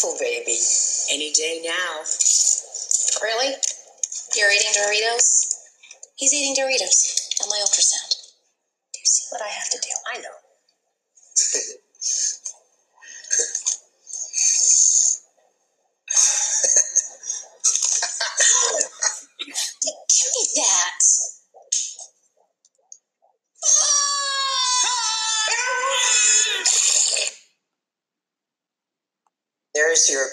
Beautiful 0.00 0.18
baby. 0.18 0.58
Any 1.10 1.30
day 1.32 1.60
now. 1.64 2.02
Really? 3.22 3.54
You're 4.36 4.52
eating 4.52 4.72
Doritos? 4.72 5.54
He's 6.16 6.32
eating 6.32 6.54
Doritos 6.54 7.42
on 7.42 7.48
my 7.48 7.56
ultrasound. 7.56 8.14
Do 8.92 9.00
you 9.00 9.06
see 9.06 9.24
what 9.30 9.42
I 9.42 9.48
have 9.48 9.68
to 9.70 9.78
do? 9.78 9.88
I 10.12 10.18
know. 10.18 10.20
Give 19.82 20.30
me 20.34 20.44
that. 20.56 21.00
Your. 30.08 30.26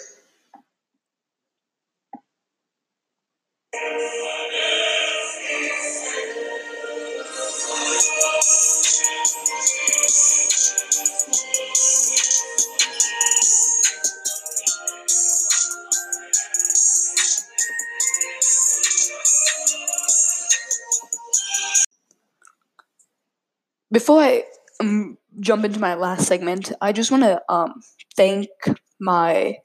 Before 23.90 24.22
I 24.22 24.44
um, 24.82 25.18
jump 25.40 25.66
into 25.66 25.80
my 25.80 25.96
last 25.96 26.28
segment, 26.28 26.72
I 26.82 26.92
just 26.92 27.10
want 27.12 27.24
to 27.24 27.42
um, 27.50 27.82
thank 28.16 28.50
my 29.00 29.58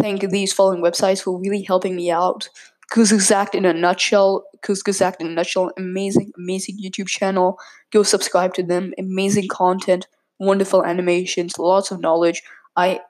thank 0.00 0.28
these 0.30 0.52
following 0.52 0.82
websites 0.82 1.22
for 1.22 1.38
really 1.40 1.62
helping 1.62 1.96
me 1.96 2.10
out. 2.10 2.48
Kurzgesagt 2.92 3.54
in 3.54 3.64
a 3.64 3.72
nutshell, 3.72 4.44
Kurzgesagt 4.62 5.16
in 5.20 5.26
a 5.26 5.30
nutshell, 5.30 5.72
amazing, 5.76 6.32
amazing 6.38 6.78
YouTube 6.82 7.08
channel. 7.08 7.58
Go 7.92 8.02
subscribe 8.02 8.54
to 8.54 8.62
them. 8.62 8.94
Amazing 8.98 9.48
content, 9.48 10.06
wonderful 10.38 10.84
animations, 10.84 11.58
lots 11.58 11.90
of 11.90 12.00
knowledge. 12.00 12.42
I 12.76 13.00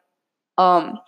um 0.58 0.98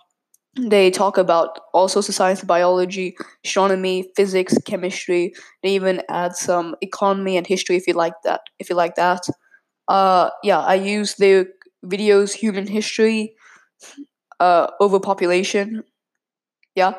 they 0.59 0.91
talk 0.91 1.17
about 1.17 1.59
all 1.73 1.87
sorts 1.87 2.09
of 2.09 2.15
science, 2.15 2.43
biology, 2.43 3.15
astronomy, 3.45 4.11
physics, 4.15 4.57
chemistry. 4.65 5.33
They 5.63 5.69
even 5.69 6.01
add 6.09 6.35
some 6.35 6.75
economy 6.81 7.37
and 7.37 7.47
history 7.47 7.77
if 7.77 7.87
you 7.87 7.93
like 7.93 8.15
that. 8.23 8.41
If 8.57 8.69
you 8.69 8.75
like 8.75 8.95
that, 8.95 9.21
uh, 9.87 10.31
yeah, 10.43 10.59
I 10.59 10.75
use 10.75 11.15
their 11.15 11.47
videos, 11.85 12.33
human 12.33 12.67
history, 12.67 13.35
uh, 14.39 14.67
overpopulation. 14.81 15.83
Yeah, 16.75 16.93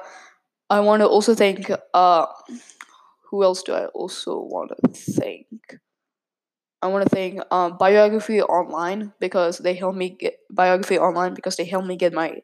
I 0.71 0.81
want 0.81 1.01
to 1.03 1.09
also 1.09 1.35
thank. 1.35 1.71
Uh, 1.95 2.27
who 3.31 3.45
else 3.45 3.63
do 3.63 3.73
I 3.73 3.87
also 3.87 4.41
want 4.41 4.71
to 4.71 4.89
thank? 4.93 5.79
I 6.83 6.87
want 6.87 7.05
to 7.05 7.15
thank 7.15 7.41
um, 7.51 7.77
Biography 7.77 8.41
Online 8.41 9.13
because 9.21 9.59
they 9.59 9.75
helped 9.75 9.99
me 9.99 10.11
get 10.11 10.39
Biography 10.51 10.99
Online 10.99 11.35
because 11.35 11.57
they 11.57 11.65
helped 11.65 11.87
me 11.87 11.97
get 11.97 12.13
my 12.13 12.41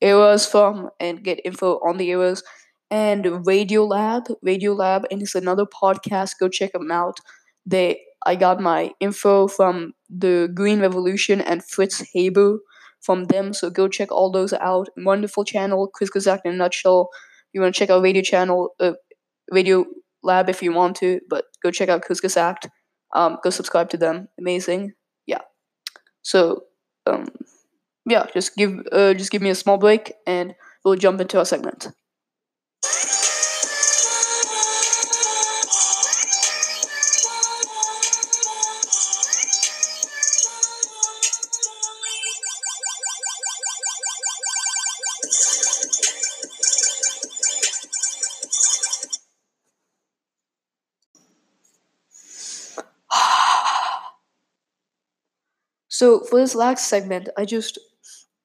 eras 0.00 0.46
from 0.46 0.90
and 1.00 1.22
get 1.22 1.40
info 1.44 1.74
on 1.86 1.96
the 1.98 2.08
eras. 2.10 2.42
And 2.90 3.46
Radio 3.46 3.84
Lab, 3.84 4.24
Radio 4.42 4.72
Lab, 4.72 5.06
and 5.10 5.22
it's 5.22 5.34
another 5.34 5.66
podcast. 5.66 6.34
Go 6.40 6.48
check 6.48 6.72
them 6.72 6.90
out. 6.90 7.20
They, 7.64 8.00
I 8.24 8.36
got 8.36 8.60
my 8.60 8.92
info 9.00 9.48
from 9.48 9.94
the 10.08 10.50
Green 10.54 10.80
Revolution 10.80 11.40
and 11.40 11.64
Fritz 11.64 12.02
Haber 12.14 12.58
from 13.00 13.24
them. 13.24 13.52
So 13.52 13.70
go 13.70 13.88
check 13.88 14.10
all 14.10 14.30
those 14.30 14.52
out. 14.52 14.88
Wonderful 14.96 15.44
channel, 15.44 15.90
Kurzgesagt 15.98 16.40
in 16.44 16.54
a 16.54 16.56
nutshell. 16.56 17.08
You 17.52 17.60
want 17.60 17.74
to 17.74 17.78
check 17.78 17.90
out 17.90 18.02
Radio 18.02 18.22
Channel, 18.22 18.70
uh, 18.80 18.92
Radio 19.50 19.86
Lab 20.22 20.48
if 20.48 20.62
you 20.62 20.72
want 20.72 20.96
to, 20.96 21.20
but 21.30 21.44
go 21.62 21.70
check 21.70 21.88
out 21.88 22.02
Kurzgesagt. 22.02 22.68
Um, 23.14 23.38
go 23.42 23.50
subscribe 23.50 23.88
to 23.90 23.96
them. 23.96 24.28
Amazing. 24.38 24.92
Yeah. 25.26 25.42
So, 26.22 26.64
um, 27.06 27.28
yeah, 28.04 28.26
just 28.32 28.56
give 28.56 28.80
uh, 28.92 29.14
just 29.14 29.30
give 29.30 29.42
me 29.42 29.50
a 29.50 29.54
small 29.54 29.78
break, 29.78 30.12
and 30.26 30.54
we'll 30.84 30.96
jump 30.96 31.20
into 31.20 31.38
our 31.38 31.44
segment. 31.44 31.88
So 55.96 56.20
for 56.20 56.38
this 56.38 56.54
last 56.54 56.88
segment, 56.88 57.30
I 57.38 57.46
just 57.46 57.78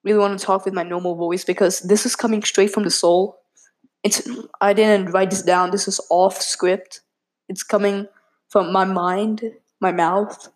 really 0.05 0.20
want 0.20 0.39
to 0.39 0.46
talk 0.46 0.63
with 0.63 0.74
my 0.74 0.84
normal 0.84 1.15
voice 1.15 1.43
because 1.43 1.81
this 1.81 2.05
is 2.05 2.15
coming 2.15 2.43
straight 2.43 2.72
from 2.72 2.84
the 2.84 2.89
soul. 2.89 3.39
It's 4.03 4.27
I 4.62 4.74
didn't 4.74 5.12
write 5.12 5.31
this 5.31 5.43
down. 5.43 5.72
This 5.72 5.88
is 5.88 6.00
off 6.10 6.41
script. 6.41 7.01
It's 7.50 7.63
coming 7.63 8.08
from 8.50 8.72
my 8.72 8.86
mind, 8.86 9.43
my 9.81 9.91
mouth, 9.91 10.50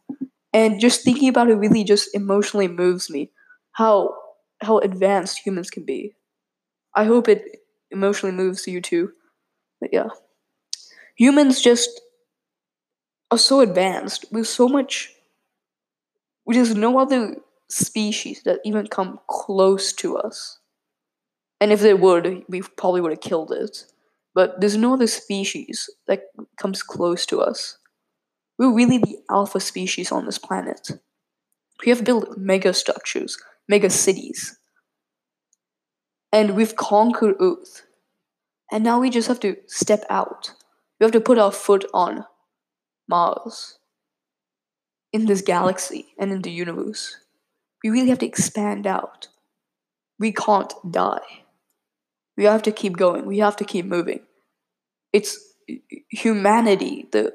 and 0.54 0.80
just 0.80 1.04
thinking 1.04 1.30
about 1.30 1.50
it 1.50 1.56
really 1.56 1.84
just 1.84 2.16
emotionally 2.16 2.70
moves 2.70 3.10
me. 3.10 3.32
How 3.74 4.16
how 4.62 4.80
advanced 4.80 5.40
humans 5.46 5.70
can 5.70 5.86
be. 5.86 6.16
I 6.96 7.06
hope 7.06 7.28
it 7.30 7.44
emotionally 7.92 8.36
moves 8.36 8.68
you 8.68 8.82
too. 8.82 9.14
But 9.82 9.92
yeah, 9.94 10.10
humans 11.16 11.62
just 11.62 12.02
are 13.32 13.38
so 13.38 13.60
advanced 13.62 14.25
with 14.32 14.48
so 14.48 14.68
much. 14.68 15.15
There's 16.48 16.75
no 16.75 17.00
other 17.00 17.38
species 17.70 18.44
that 18.44 18.60
even 18.64 18.88
come 18.88 19.20
close 19.28 19.94
to 19.94 20.18
us. 20.18 20.60
And 21.60 21.72
if 21.72 21.82
they 21.82 21.94
would, 21.94 22.44
we 22.48 22.62
probably 22.62 23.02
would 23.02 23.12
have 23.12 23.22
killed 23.22 23.52
it. 23.52 23.86
But 24.34 24.60
there's 24.60 24.78
no 24.78 24.94
other 24.94 25.08
species 25.08 25.90
that 26.08 26.24
comes 26.58 26.84
close 26.84 27.25
to 27.28 27.42
us. 27.42 27.78
We're 28.60 28.74
really 28.74 28.98
the 28.98 29.18
alpha 29.30 29.60
species 29.60 30.12
on 30.12 30.25
this 30.25 30.38
planet. 30.38 30.92
We 31.84 31.90
have 31.90 32.04
built 32.04 32.38
mega 32.38 32.74
structures, 32.74 33.38
mega 33.68 33.90
cities. 33.90 34.58
And 36.32 36.56
we've 36.56 36.75
conquered 36.75 37.36
Earth. 37.40 37.84
And 38.72 38.84
now 38.84 39.00
we 39.00 39.10
just 39.10 39.28
have 39.28 39.40
to 39.42 39.56
step 39.68 40.04
out. 40.10 40.52
We 41.00 41.06
have 41.06 41.12
to 41.14 41.22
put 41.22 41.38
our 41.38 41.52
foot 41.52 41.86
on 41.94 42.25
Mars, 43.08 43.78
in 45.16 45.28
this 45.28 45.42
galaxy, 45.42 46.08
and 46.20 46.34
in 46.34 46.42
the 46.42 46.52
universe. 46.52 47.04
We 47.82 47.90
really 47.90 48.10
have 48.10 48.20
to 48.20 48.26
expand 48.26 48.86
out. 48.86 49.30
We 50.20 50.34
can't 50.34 50.74
die. 50.92 51.46
We 52.36 52.44
have 52.44 52.64
to 52.64 52.74
keep 52.74 52.98
going. 52.98 53.26
We 53.26 53.38
have 53.38 53.56
to 53.58 53.64
keep 53.64 53.86
moving. 53.86 54.20
It's 55.14 55.40
humanity, 56.10 57.08
the 57.14 57.34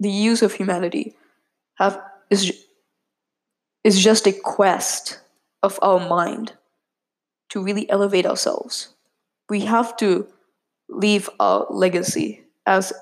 the 0.00 0.10
use 0.10 0.42
of 0.42 0.54
humanity 0.54 1.14
have 1.78 2.00
is 2.30 2.42
is 3.84 4.02
just 4.02 4.26
a 4.26 4.32
quest 4.32 5.20
of 5.62 5.78
our 5.82 6.00
mind 6.08 6.54
to 7.50 7.62
really 7.62 7.88
elevate 7.90 8.26
ourselves. 8.26 8.88
We 9.48 9.60
have 9.60 9.96
to 9.98 10.26
leave 10.88 11.30
our 11.38 11.66
legacy 11.70 12.42
as 12.66 12.92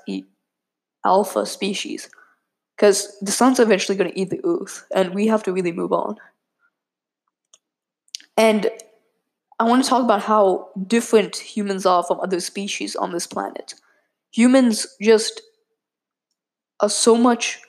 alpha 1.03 1.45
species 1.45 2.09
because 2.81 3.19
the 3.21 3.31
sun's 3.31 3.61
eventually 3.61 3.97
going 3.97 4.11
to 4.11 4.19
eat 4.19 4.31
the 4.31 4.41
earth 4.45 4.87
and 4.95 5.15
we 5.15 5.27
have 5.27 5.43
to 5.45 5.53
really 5.53 5.73
move 5.73 5.93
on. 5.93 6.17
And 8.37 8.69
i 9.59 9.63
want 9.65 9.83
to 9.83 9.89
talk 9.89 10.03
about 10.03 10.23
how 10.23 10.69
different 10.87 11.37
humans 11.37 11.85
are 11.85 12.03
from 12.03 12.19
other 12.21 12.41
species 12.41 12.95
on 12.95 13.11
this 13.13 13.27
planet. 13.27 13.75
Humans 14.33 14.87
just 15.01 15.41
are 16.81 16.89
so 16.89 17.15
much 17.15 17.61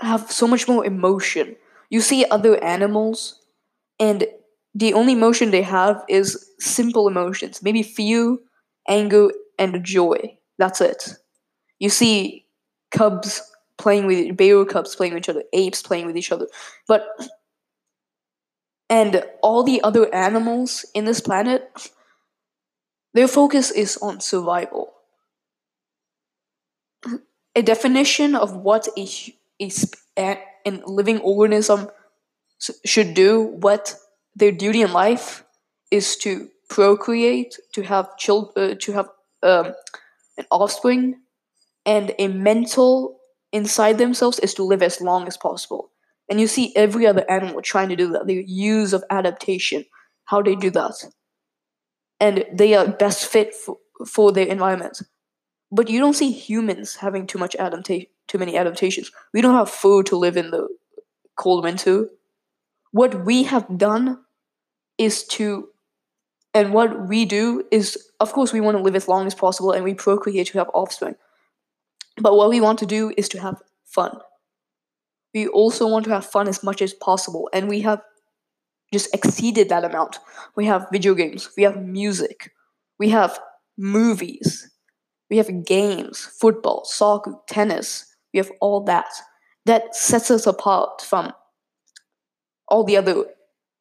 have 0.00 0.30
so 0.30 0.46
much 0.46 0.66
more 0.68 0.84
emotion. 0.84 1.56
You 1.90 2.00
see 2.00 2.24
other 2.30 2.62
animals 2.62 3.40
and 4.00 4.26
the 4.74 4.94
only 4.94 5.14
emotion 5.14 5.52
they 5.52 5.62
have 5.62 6.04
is 6.08 6.50
simple 6.60 7.08
emotions 7.08 7.62
maybe 7.62 7.82
fear 7.82 8.38
anger 8.88 9.30
and 9.58 9.84
joy. 9.84 10.38
That's 10.58 10.80
it. 10.82 11.14
You 11.80 11.90
see 11.90 12.46
cubs 12.90 13.42
playing 13.78 14.06
with 14.06 14.36
bear 14.36 14.64
cubs 14.64 14.94
playing 14.94 15.14
with 15.14 15.22
each 15.22 15.28
other, 15.28 15.44
apes 15.52 15.82
playing 15.82 16.06
with 16.06 16.16
each 16.16 16.32
other, 16.32 16.46
but 16.86 17.06
and 18.88 19.24
all 19.40 19.62
the 19.62 19.80
other 19.82 20.12
animals 20.12 20.84
in 20.94 21.04
this 21.04 21.20
planet, 21.20 21.90
their 23.14 23.28
focus 23.28 23.70
is 23.70 23.96
on 23.98 24.20
survival. 24.20 24.92
A 27.54 27.62
definition 27.62 28.34
of 28.34 28.56
what 28.56 28.88
a 28.98 29.08
a, 29.60 29.70
a, 30.18 30.70
living 30.86 31.20
organism 31.20 31.88
should 32.84 33.14
do, 33.14 33.42
what 33.42 33.94
their 34.34 34.52
duty 34.52 34.82
in 34.82 34.92
life 34.92 35.44
is 35.90 36.16
to 36.16 36.48
procreate, 36.68 37.58
to 37.72 37.82
have 37.82 38.16
child, 38.16 38.52
uh, 38.56 38.74
to 38.80 38.92
have 38.92 39.08
um, 39.42 39.74
an 40.38 40.46
offspring, 40.50 41.20
and 41.90 42.14
a 42.20 42.28
mental 42.28 43.18
inside 43.50 43.98
themselves 43.98 44.38
is 44.38 44.54
to 44.54 44.62
live 44.62 44.80
as 44.80 45.00
long 45.00 45.26
as 45.26 45.36
possible. 45.36 45.90
And 46.28 46.40
you 46.40 46.46
see 46.46 46.72
every 46.76 47.04
other 47.04 47.28
animal 47.28 47.60
trying 47.62 47.88
to 47.88 47.96
do 47.96 48.12
that. 48.12 48.28
The 48.28 48.44
use 48.46 48.92
of 48.92 49.02
adaptation, 49.10 49.84
how 50.26 50.40
they 50.40 50.54
do 50.54 50.70
that. 50.70 50.94
And 52.20 52.44
they 52.52 52.74
are 52.76 52.86
best 52.86 53.26
fit 53.26 53.56
for, 53.56 53.78
for 54.06 54.30
their 54.30 54.46
environment. 54.46 55.02
But 55.72 55.90
you 55.90 55.98
don't 55.98 56.14
see 56.14 56.30
humans 56.30 56.94
having 56.94 57.26
too 57.26 57.38
much 57.38 57.56
adaptation, 57.56 58.06
too 58.28 58.38
many 58.38 58.56
adaptations. 58.56 59.10
We 59.34 59.40
don't 59.40 59.56
have 59.56 59.68
food 59.68 60.06
to 60.06 60.16
live 60.16 60.36
in 60.36 60.52
the 60.52 60.68
cold 61.34 61.64
winter. 61.64 62.08
What 62.92 63.24
we 63.24 63.42
have 63.42 63.66
done 63.76 64.20
is 64.96 65.24
to 65.38 65.70
and 66.54 66.72
what 66.72 67.08
we 67.08 67.24
do 67.24 67.64
is 67.72 68.10
of 68.20 68.32
course 68.32 68.52
we 68.52 68.60
want 68.60 68.76
to 68.76 68.82
live 68.82 68.96
as 68.96 69.08
long 69.08 69.26
as 69.26 69.34
possible 69.34 69.72
and 69.72 69.82
we 69.82 69.94
procreate 69.94 70.48
to 70.48 70.58
have 70.58 70.70
offspring 70.74 71.14
but 72.20 72.36
what 72.36 72.50
we 72.50 72.60
want 72.60 72.78
to 72.80 72.86
do 72.86 73.12
is 73.16 73.28
to 73.30 73.40
have 73.40 73.60
fun. 73.84 74.18
We 75.34 75.46
also 75.46 75.86
want 75.88 76.04
to 76.06 76.10
have 76.10 76.26
fun 76.26 76.48
as 76.48 76.62
much 76.62 76.82
as 76.82 76.92
possible, 76.92 77.48
and 77.52 77.68
we 77.68 77.80
have 77.80 78.02
just 78.92 79.14
exceeded 79.14 79.68
that 79.68 79.84
amount. 79.84 80.18
We 80.56 80.66
have 80.66 80.88
video 80.92 81.14
games, 81.14 81.50
we 81.56 81.62
have 81.62 81.82
music, 81.82 82.52
we 82.98 83.10
have 83.10 83.38
movies, 83.78 84.70
we 85.30 85.36
have 85.36 85.64
games, 85.64 86.28
football, 86.40 86.84
soccer, 86.84 87.34
tennis, 87.48 88.06
we 88.32 88.38
have 88.38 88.50
all 88.60 88.84
that. 88.84 89.08
That 89.66 89.94
sets 89.94 90.30
us 90.30 90.46
apart 90.46 91.02
from 91.02 91.32
all 92.68 92.84
the 92.84 92.96
other 92.96 93.26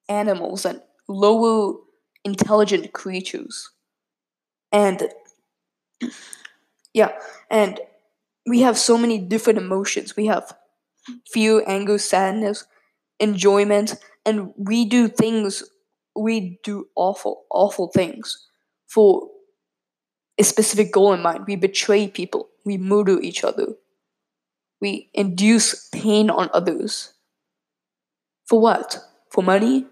animals 0.07 0.65
and 0.65 0.81
lower 1.07 1.75
intelligent 2.23 2.93
creatures. 2.93 3.69
And 4.71 5.09
yeah, 6.93 7.11
and 7.49 7.79
we 8.49 8.61
have 8.61 8.77
so 8.77 8.97
many 8.97 9.19
different 9.19 9.59
emotions. 9.59 10.15
We 10.17 10.27
have 10.27 10.53
fear, 11.31 11.63
anger, 11.67 11.97
sadness, 11.97 12.65
enjoyment, 13.19 13.95
and 14.25 14.53
we 14.57 14.85
do 14.85 15.07
things, 15.07 15.63
we 16.15 16.59
do 16.63 16.87
awful, 16.95 17.45
awful 17.51 17.89
things 17.89 18.47
for 18.87 19.29
a 20.39 20.43
specific 20.43 20.91
goal 20.91 21.13
in 21.13 21.21
mind. 21.21 21.45
We 21.47 21.55
betray 21.55 22.07
people, 22.07 22.49
we 22.65 22.77
murder 22.77 23.19
each 23.19 23.43
other, 23.43 23.75
we 24.81 25.09
induce 25.13 25.87
pain 25.89 26.29
on 26.29 26.49
others. 26.53 27.13
For 28.47 28.59
what? 28.59 28.99
For 29.29 29.41
money? 29.43 29.85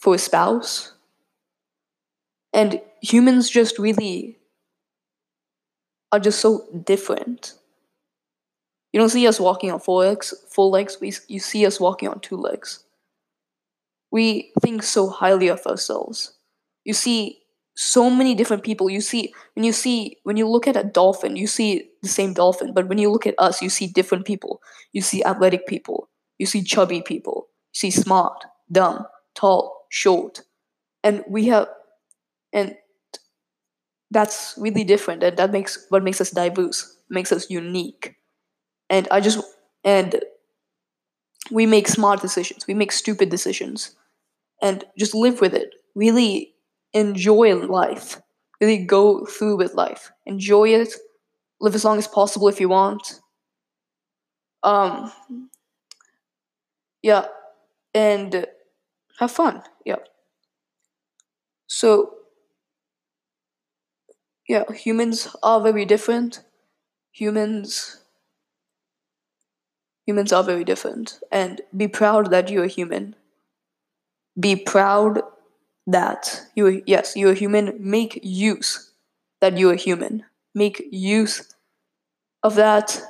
For 0.00 0.14
a 0.14 0.18
spouse? 0.18 0.94
And 2.52 2.80
humans 3.02 3.48
just 3.50 3.78
really 3.78 4.38
are 6.12 6.20
just 6.20 6.40
so 6.40 6.66
different. 6.84 7.54
You 8.92 9.00
don't 9.00 9.10
see 9.10 9.26
us 9.26 9.38
walking 9.38 9.70
on 9.70 9.80
four 9.80 10.00
legs, 10.00 10.34
full 10.50 10.70
legs. 10.70 10.98
We, 11.00 11.12
you 11.28 11.40
see 11.40 11.66
us 11.66 11.78
walking 11.78 12.08
on 12.08 12.20
two 12.20 12.36
legs. 12.36 12.84
We 14.10 14.52
think 14.62 14.82
so 14.82 15.08
highly 15.08 15.48
of 15.48 15.66
ourselves. 15.66 16.32
You 16.84 16.94
see 16.94 17.40
so 17.74 18.08
many 18.10 18.34
different 18.34 18.64
people. 18.64 18.88
You 18.88 19.00
see 19.00 19.32
when 19.54 19.64
you 19.64 19.72
see 19.72 20.16
when 20.24 20.36
you 20.36 20.48
look 20.48 20.66
at 20.66 20.76
a 20.76 20.82
dolphin, 20.82 21.36
you 21.36 21.46
see 21.46 21.90
the 22.02 22.08
same 22.08 22.32
dolphin. 22.32 22.72
But 22.72 22.88
when 22.88 22.98
you 22.98 23.10
look 23.10 23.26
at 23.26 23.34
us, 23.38 23.60
you 23.60 23.68
see 23.68 23.86
different 23.86 24.24
people. 24.24 24.62
You 24.92 25.02
see 25.02 25.22
athletic 25.22 25.66
people. 25.66 26.08
You 26.38 26.46
see 26.46 26.62
chubby 26.62 27.02
people. 27.02 27.48
You 27.74 27.78
see 27.78 27.90
smart, 27.90 28.44
dumb, 28.72 29.06
tall, 29.34 29.86
short, 29.90 30.42
and 31.04 31.22
we 31.28 31.46
have 31.46 31.68
and 32.52 32.74
that's 34.10 34.54
really 34.58 34.84
different 34.84 35.22
and 35.22 35.36
that 35.36 35.52
makes 35.52 35.86
what 35.90 36.02
makes 36.02 36.20
us 36.20 36.30
diverse 36.30 36.96
makes 37.10 37.32
us 37.32 37.50
unique. 37.50 38.16
And 38.90 39.08
I 39.10 39.20
just 39.20 39.40
and 39.84 40.20
we 41.50 41.66
make 41.66 41.88
smart 41.88 42.20
decisions. 42.20 42.66
We 42.66 42.74
make 42.74 42.92
stupid 42.92 43.28
decisions. 43.30 43.94
And 44.62 44.84
just 44.98 45.14
live 45.14 45.40
with 45.40 45.54
it. 45.54 45.74
Really 45.94 46.54
enjoy 46.94 47.54
life. 47.56 48.20
Really 48.60 48.78
go 48.84 49.26
through 49.26 49.58
with 49.58 49.74
life. 49.74 50.12
Enjoy 50.26 50.68
it. 50.70 50.94
Live 51.60 51.74
as 51.74 51.84
long 51.84 51.98
as 51.98 52.08
possible 52.08 52.48
if 52.48 52.60
you 52.60 52.68
want. 52.70 53.20
Um 54.62 55.10
yeah. 57.02 57.26
And 57.94 58.46
have 59.18 59.32
fun. 59.32 59.62
Yeah. 59.84 59.96
So 61.66 62.17
yeah, 64.48 64.64
humans 64.72 65.28
are 65.42 65.60
very 65.60 65.84
different. 65.84 66.42
Humans 67.12 67.98
humans 70.06 70.32
are 70.32 70.42
very 70.42 70.64
different 70.64 71.20
and 71.30 71.60
be 71.76 71.86
proud 71.86 72.30
that 72.32 72.48
you're 72.50 72.66
human. 72.66 73.14
Be 74.38 74.56
proud 74.56 75.20
that 75.86 76.42
you 76.54 76.82
yes, 76.86 77.16
you're 77.16 77.34
human. 77.34 77.76
Make 77.80 78.20
use 78.22 78.92
that 79.40 79.58
you're 79.58 79.74
human. 79.76 80.24
Make 80.54 80.82
use 80.90 81.54
of 82.42 82.56
that. 82.56 83.00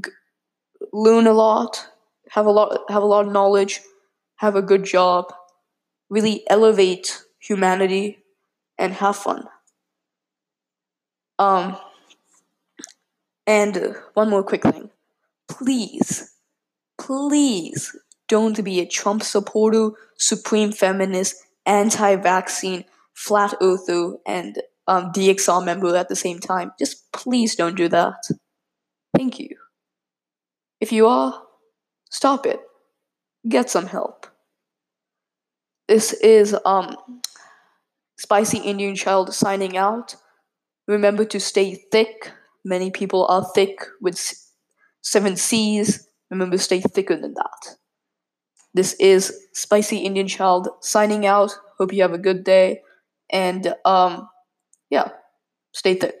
G- 0.00 0.10
learn 0.92 1.26
a 1.26 1.32
lot. 1.34 1.88
Have 2.30 2.46
a 2.46 2.50
lot. 2.52 2.80
Have 2.90 3.02
a 3.02 3.06
lot 3.06 3.26
of 3.26 3.32
knowledge. 3.32 3.82
Have 4.36 4.56
a 4.56 4.62
good 4.62 4.84
job. 4.84 5.32
Really 6.10 6.44
elevate 6.50 7.24
humanity 7.40 8.20
and 8.78 8.94
have 8.94 9.16
fun. 9.16 9.48
Um, 11.38 11.76
and 13.46 13.94
one 14.14 14.30
more 14.30 14.42
quick 14.42 14.62
thing. 14.62 14.90
Please, 15.48 16.34
please 16.98 17.96
don't 18.28 18.62
be 18.64 18.80
a 18.80 18.86
Trump 18.86 19.22
supporter, 19.22 19.90
supreme 20.16 20.72
feminist, 20.72 21.36
anti 21.66 22.16
vaccine, 22.16 22.84
flat 23.14 23.54
earther, 23.60 24.16
and 24.26 24.62
um, 24.86 25.12
DXR 25.12 25.64
member 25.64 25.94
at 25.96 26.08
the 26.08 26.16
same 26.16 26.38
time. 26.38 26.72
Just 26.78 27.10
please 27.12 27.54
don't 27.54 27.76
do 27.76 27.88
that. 27.88 28.24
Thank 29.16 29.38
you. 29.38 29.56
If 30.80 30.92
you 30.92 31.06
are, 31.06 31.42
stop 32.10 32.46
it. 32.46 32.60
Get 33.48 33.70
some 33.70 33.86
help. 33.86 34.26
This 35.88 36.12
is 36.14 36.56
um 36.64 36.96
Spicy 38.18 38.58
Indian 38.58 38.94
Child 38.94 39.34
signing 39.34 39.76
out. 39.76 40.16
Remember 40.86 41.24
to 41.24 41.40
stay 41.40 41.74
thick. 41.90 42.32
Many 42.64 42.90
people 42.90 43.26
are 43.26 43.44
thick 43.54 43.78
with 44.00 44.18
seven 45.02 45.36
C's. 45.36 46.08
Remember, 46.30 46.58
stay 46.58 46.80
thicker 46.80 47.16
than 47.16 47.34
that. 47.34 47.76
This 48.74 48.94
is 48.94 49.32
Spicy 49.52 49.98
Indian 49.98 50.26
Child 50.28 50.68
signing 50.80 51.26
out. 51.26 51.52
Hope 51.78 51.92
you 51.92 52.02
have 52.02 52.12
a 52.12 52.18
good 52.18 52.44
day. 52.44 52.82
And 53.30 53.74
um, 53.84 54.28
yeah, 54.90 55.10
stay 55.72 55.94
thick. 55.94 56.16